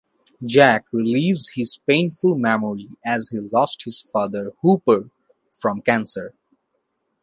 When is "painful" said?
1.87-2.35